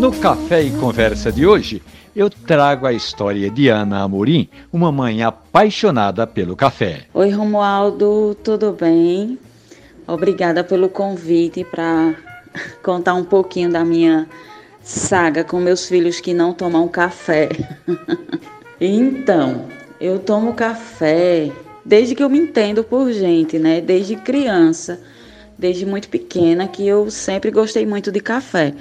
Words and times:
No 0.00 0.10
Café 0.10 0.62
e 0.62 0.70
Conversa 0.70 1.30
de 1.30 1.46
hoje, 1.46 1.82
eu 2.16 2.30
trago 2.30 2.86
a 2.86 2.92
história 2.94 3.50
de 3.50 3.68
Ana 3.68 4.00
Amorim, 4.00 4.48
uma 4.72 4.90
mãe 4.90 5.22
apaixonada 5.22 6.26
pelo 6.26 6.56
café. 6.56 7.02
Oi, 7.12 7.28
Romualdo, 7.28 8.34
tudo 8.42 8.72
bem? 8.72 9.38
Obrigada 10.06 10.64
pelo 10.64 10.88
convite 10.88 11.64
para 11.64 12.14
contar 12.82 13.12
um 13.12 13.24
pouquinho 13.24 13.70
da 13.70 13.84
minha 13.84 14.26
saga 14.82 15.44
com 15.44 15.60
meus 15.60 15.86
filhos 15.86 16.18
que 16.18 16.32
não 16.32 16.54
tomam 16.54 16.88
café. 16.88 17.50
então, 18.80 19.66
eu 20.00 20.18
tomo 20.18 20.54
café 20.54 21.52
desde 21.84 22.14
que 22.14 22.22
eu 22.24 22.30
me 22.30 22.38
entendo 22.38 22.82
por 22.82 23.12
gente, 23.12 23.58
né? 23.58 23.82
Desde 23.82 24.16
criança, 24.16 24.98
desde 25.58 25.84
muito 25.84 26.08
pequena, 26.08 26.66
que 26.66 26.88
eu 26.88 27.10
sempre 27.10 27.50
gostei 27.50 27.84
muito 27.84 28.10
de 28.10 28.20
café 28.20 28.72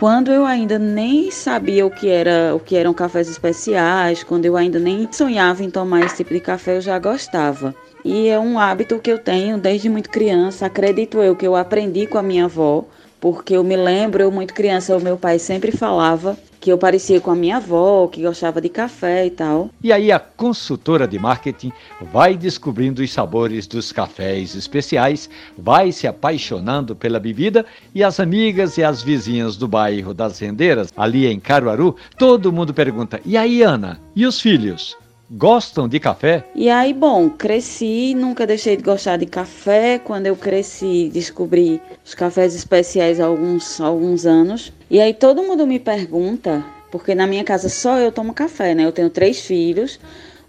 quando 0.00 0.32
eu 0.32 0.46
ainda 0.46 0.78
nem 0.78 1.30
sabia 1.30 1.84
o 1.84 1.90
que 1.90 2.08
era, 2.08 2.54
o 2.56 2.58
que 2.58 2.74
eram 2.74 2.94
cafés 2.94 3.28
especiais, 3.28 4.24
quando 4.24 4.46
eu 4.46 4.56
ainda 4.56 4.78
nem 4.78 5.06
sonhava 5.12 5.62
em 5.62 5.68
tomar 5.68 6.00
esse 6.06 6.16
tipo 6.16 6.32
de 6.32 6.40
café, 6.40 6.78
eu 6.78 6.80
já 6.80 6.98
gostava. 6.98 7.74
E 8.02 8.26
é 8.28 8.38
um 8.38 8.58
hábito 8.58 8.98
que 8.98 9.12
eu 9.12 9.18
tenho 9.18 9.58
desde 9.58 9.90
muito 9.90 10.08
criança, 10.08 10.64
acredito 10.64 11.18
eu 11.18 11.36
que 11.36 11.46
eu 11.46 11.54
aprendi 11.54 12.06
com 12.06 12.16
a 12.16 12.22
minha 12.22 12.46
avó, 12.46 12.86
porque 13.20 13.54
eu 13.54 13.62
me 13.62 13.76
lembro, 13.76 14.22
eu 14.22 14.30
muito 14.30 14.54
criança, 14.54 14.96
o 14.96 15.02
meu 15.02 15.18
pai 15.18 15.38
sempre 15.38 15.70
falava 15.70 16.34
que 16.60 16.70
eu 16.70 16.76
parecia 16.76 17.20
com 17.20 17.30
a 17.30 17.34
minha 17.34 17.56
avó, 17.56 18.06
que 18.06 18.22
gostava 18.22 18.60
de 18.60 18.68
café 18.68 19.26
e 19.26 19.30
tal. 19.30 19.70
E 19.82 19.92
aí 19.92 20.12
a 20.12 20.18
consultora 20.18 21.08
de 21.08 21.18
marketing 21.18 21.72
vai 22.12 22.36
descobrindo 22.36 23.02
os 23.02 23.12
sabores 23.12 23.66
dos 23.66 23.90
cafés 23.90 24.54
especiais, 24.54 25.30
vai 25.56 25.90
se 25.90 26.06
apaixonando 26.06 26.94
pela 26.94 27.18
bebida 27.18 27.64
e 27.94 28.04
as 28.04 28.20
amigas 28.20 28.76
e 28.76 28.84
as 28.84 29.02
vizinhas 29.02 29.56
do 29.56 29.66
bairro 29.66 30.12
das 30.12 30.38
Rendeiras, 30.38 30.92
ali 30.96 31.26
em 31.26 31.40
Caruaru, 31.40 31.96
todo 32.18 32.52
mundo 32.52 32.74
pergunta: 32.74 33.20
"E 33.24 33.36
aí, 33.36 33.62
Ana? 33.62 33.98
E 34.14 34.26
os 34.26 34.40
filhos?" 34.40 34.96
Gostam 35.32 35.86
de 35.86 36.00
café? 36.00 36.44
E 36.56 36.68
aí, 36.68 36.92
bom, 36.92 37.30
cresci, 37.30 38.16
nunca 38.16 38.44
deixei 38.44 38.76
de 38.76 38.82
gostar 38.82 39.16
de 39.16 39.26
café. 39.26 39.96
Quando 39.96 40.26
eu 40.26 40.34
cresci, 40.34 41.08
descobri 41.08 41.80
os 42.04 42.14
cafés 42.14 42.52
especiais 42.52 43.20
há 43.20 43.26
alguns, 43.26 43.80
alguns 43.80 44.26
anos. 44.26 44.72
E 44.90 45.00
aí 45.00 45.14
todo 45.14 45.44
mundo 45.44 45.68
me 45.68 45.78
pergunta, 45.78 46.64
porque 46.90 47.14
na 47.14 47.28
minha 47.28 47.44
casa 47.44 47.68
só 47.68 47.96
eu 47.98 48.10
tomo 48.10 48.34
café, 48.34 48.74
né? 48.74 48.84
Eu 48.84 48.90
tenho 48.90 49.08
três 49.08 49.40
filhos, 49.40 50.00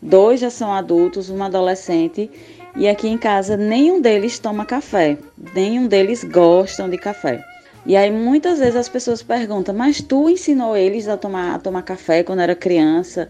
dois 0.00 0.40
já 0.40 0.48
são 0.48 0.72
adultos, 0.72 1.28
uma 1.28 1.44
adolescente. 1.44 2.30
E 2.74 2.88
aqui 2.88 3.06
em 3.06 3.18
casa 3.18 3.58
nenhum 3.58 4.00
deles 4.00 4.38
toma 4.38 4.64
café, 4.64 5.18
nenhum 5.54 5.88
deles 5.88 6.24
gostam 6.24 6.88
de 6.88 6.96
café. 6.96 7.44
E 7.84 7.94
aí 7.94 8.10
muitas 8.10 8.58
vezes 8.58 8.76
as 8.76 8.88
pessoas 8.88 9.22
perguntam, 9.22 9.74
mas 9.74 10.00
tu 10.00 10.30
ensinou 10.30 10.74
eles 10.74 11.06
a 11.06 11.18
tomar, 11.18 11.54
a 11.54 11.58
tomar 11.58 11.82
café 11.82 12.22
quando 12.22 12.40
era 12.40 12.54
criança? 12.54 13.28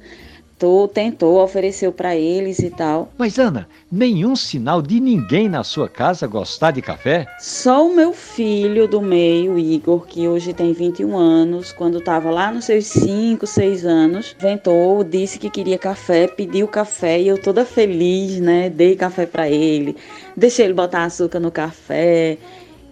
Tentou, 0.61 0.87
tentou, 0.87 1.43
ofereceu 1.43 1.91
para 1.91 2.15
eles 2.15 2.59
e 2.59 2.69
tal. 2.69 3.11
Mas 3.17 3.39
Ana, 3.39 3.67
nenhum 3.91 4.37
sinal 4.37 4.83
de 4.83 5.01
ninguém 5.01 5.49
na 5.49 5.65
sua 5.65 5.89
casa 5.89 6.27
gostar 6.27 6.73
de 6.73 6.83
café? 6.83 7.27
Só 7.39 7.87
o 7.87 7.95
meu 7.95 8.13
filho 8.13 8.87
do 8.87 9.01
meio, 9.01 9.59
Igor, 9.59 10.07
que 10.07 10.29
hoje 10.29 10.53
tem 10.53 10.75
21 10.75 11.17
anos, 11.17 11.73
quando 11.73 11.99
estava 11.99 12.31
lá 12.31 12.53
nos 12.53 12.67
seus 12.67 12.85
5, 12.87 13.47
6 13.47 13.87
anos, 13.87 14.37
ventou, 14.39 15.03
disse 15.03 15.39
que 15.39 15.49
queria 15.49 15.79
café, 15.79 16.29
pediu 16.29 16.69
café 16.69 17.19
e 17.19 17.29
eu 17.29 17.41
toda 17.41 17.65
feliz, 17.65 18.39
né? 18.39 18.69
Dei 18.69 18.95
café 18.95 19.25
para 19.25 19.49
ele, 19.49 19.97
deixei 20.37 20.67
ele 20.67 20.75
botar 20.75 21.05
açúcar 21.05 21.41
no 21.41 21.51
café. 21.51 22.37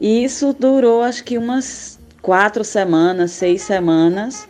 E 0.01 0.25
isso 0.25 0.57
durou 0.59 1.03
acho 1.03 1.23
que 1.23 1.37
umas 1.37 1.99
quatro 2.23 2.65
semanas, 2.65 3.33
seis 3.33 3.61
semanas. 3.61 4.49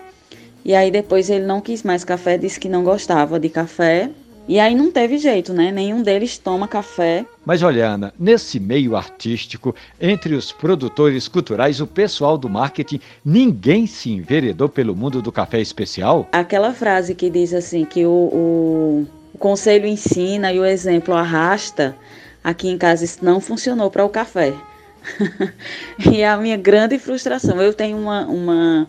E 0.69 0.75
aí 0.75 0.91
depois 0.91 1.31
ele 1.31 1.47
não 1.47 1.63
quis 1.63 1.83
mais 1.83 2.05
café, 2.05 2.37
disse 2.37 2.61
que 2.61 2.69
não 2.69 2.84
gostava 2.84 3.41
de 3.41 3.49
café. 3.49 4.11
E 4.47 4.61
aí 4.61 4.75
não 4.75 4.93
teve 4.93 5.17
jeito, 5.17 5.55
né? 5.55 5.73
Nenhum 5.73 6.03
deles 6.03 6.37
toma 6.37 6.69
café. 6.69 7.25
Mas 7.43 7.62
olha, 7.62 7.87
Ana, 7.87 8.12
nesse 8.21 8.61
meio 8.61 8.95
artístico, 8.95 9.75
entre 9.99 10.34
os 10.34 10.53
produtores 10.53 11.27
culturais, 11.27 11.81
o 11.81 11.87
pessoal 11.87 12.37
do 12.37 12.51
marketing, 12.51 13.01
ninguém 13.25 13.87
se 13.87 14.11
enveredou 14.11 14.69
pelo 14.69 14.95
mundo 14.95 15.23
do 15.23 15.33
café 15.33 15.59
especial? 15.59 16.28
Aquela 16.33 16.75
frase 16.75 17.15
que 17.15 17.31
diz 17.31 17.55
assim 17.55 17.87
que 17.87 18.05
o, 18.05 18.11
o, 18.11 19.07
o 19.33 19.39
conselho 19.39 19.87
ensina 19.87 20.53
e 20.53 20.61
o 20.61 20.67
exemplo 20.67 21.15
arrasta, 21.15 21.97
aqui 22.45 22.69
em 22.69 22.77
casa 22.77 23.07
isso 23.07 23.25
não 23.25 23.41
funcionou 23.41 23.91
para 23.91 24.05
o 24.05 24.11
café. 24.11 24.53
e 26.12 26.21
é 26.21 26.28
a 26.28 26.37
minha 26.37 26.59
grande 26.59 26.99
frustração. 26.99 27.59
Eu 27.62 27.73
tenho 27.73 27.97
uma, 27.97 28.27
uma 28.27 28.89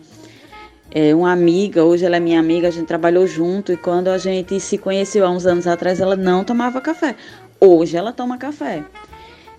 é, 0.90 1.14
uma 1.14 1.32
amiga, 1.32 1.84
hoje 1.84 2.04
ela 2.04 2.16
é 2.16 2.20
minha 2.20 2.40
amiga, 2.40 2.68
a 2.68 2.70
gente 2.70 2.86
trabalhou 2.86 3.26
junto 3.26 3.72
e 3.72 3.76
quando 3.76 4.08
a 4.08 4.18
gente 4.18 4.58
se 4.58 4.76
conheceu 4.76 5.24
há 5.24 5.30
uns 5.30 5.46
anos 5.46 5.66
atrás, 5.66 6.00
ela 6.00 6.16
não 6.16 6.42
tomava 6.44 6.80
café. 6.80 7.14
Hoje 7.60 7.96
ela 7.96 8.12
toma 8.12 8.38
café. 8.38 8.82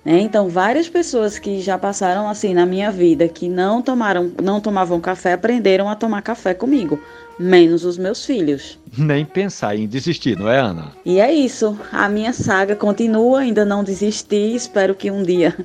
Né? 0.04 0.20
Então, 0.20 0.50
várias 0.50 0.90
pessoas 0.90 1.40
que 1.40 1.62
já 1.62 1.78
passaram 1.78 2.28
assim 2.28 2.54
na 2.54 2.66
minha 2.66 2.92
vida, 2.92 3.28
que 3.28 3.48
não 3.48 3.82
tomaram, 3.82 4.32
não 4.42 4.60
tomavam 4.60 5.00
café, 5.00 5.34
aprenderam 5.34 5.88
a 5.88 5.96
tomar 5.96 6.22
café 6.22 6.54
comigo, 6.54 7.00
menos 7.40 7.86
os 7.86 7.98
meus 7.98 8.26
filhos. 8.26 8.78
Nem 8.98 9.24
pensar 9.24 9.76
em 9.76 9.88
desistir, 9.88 10.38
não 10.38 10.50
é, 10.50 10.60
Ana? 10.60 10.92
E 11.06 11.20
é 11.20 11.32
isso. 11.32 11.80
A 11.92 12.10
minha 12.10 12.34
saga 12.34 12.76
continua, 12.76 13.42
ainda 13.42 13.64
não 13.64 13.84
desisti. 13.84 14.56
Espero 14.56 14.96
que 14.96 15.10
um 15.10 15.24
dia 15.24 15.56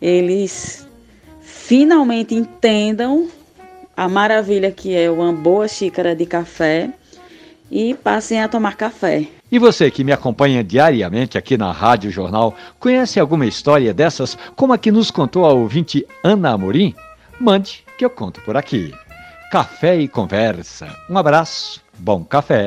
eles 0.00 0.86
finalmente 1.40 2.34
entendam 2.34 3.28
a 3.96 4.08
maravilha 4.08 4.70
que 4.70 4.94
é 4.94 5.10
uma 5.10 5.32
boa 5.32 5.68
xícara 5.68 6.14
de 6.14 6.26
café 6.26 6.90
e 7.70 7.94
passem 7.94 8.40
a 8.40 8.48
tomar 8.48 8.76
café. 8.76 9.26
E 9.50 9.58
você 9.58 9.90
que 9.90 10.04
me 10.04 10.12
acompanha 10.12 10.64
diariamente 10.64 11.38
aqui 11.38 11.56
na 11.56 11.70
Rádio 11.70 12.10
Jornal, 12.10 12.54
conhece 12.78 13.20
alguma 13.20 13.46
história 13.46 13.94
dessas 13.94 14.36
como 14.56 14.72
a 14.72 14.78
que 14.78 14.90
nos 14.90 15.10
contou 15.10 15.44
a 15.44 15.52
ouvinte 15.52 16.06
Ana 16.22 16.52
Amorim? 16.52 16.94
Mande 17.40 17.84
que 17.96 18.04
eu 18.04 18.10
conto 18.10 18.40
por 18.40 18.56
aqui. 18.56 18.92
Café 19.50 19.96
e 19.96 20.08
conversa. 20.08 20.88
Um 21.08 21.16
abraço, 21.16 21.80
bom 21.98 22.24
café. 22.24 22.66